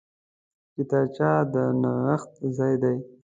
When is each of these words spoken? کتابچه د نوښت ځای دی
کتابچه 0.75 1.29
د 1.53 1.55
نوښت 1.81 2.31
ځای 2.57 2.73
دی 2.81 2.95